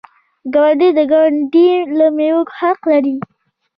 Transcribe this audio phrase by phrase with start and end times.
[0.53, 3.15] ګاونډی د ګاونډي له میوې حق لري.